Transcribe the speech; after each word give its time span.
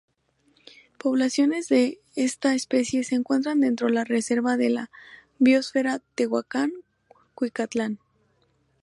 Poblaciones 0.97 1.67
de 1.69 1.99
esta 2.15 2.55
especie 2.55 3.03
se 3.03 3.13
encuentran 3.13 3.59
dentro 3.59 3.85
de 3.85 3.93
la 3.93 4.03
Reserva 4.03 4.57
de 4.57 4.71
la 4.71 4.89
biósfera 5.37 6.01
Tehuacán-Cuicatlán. 6.15 7.99